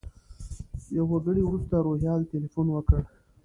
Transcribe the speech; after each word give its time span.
یو 0.95 1.05
ګړی 1.25 1.41
وروسته 1.45 1.75
روهیال 1.85 2.21
تیلفون 2.31 2.67
وکړ. 2.71 2.99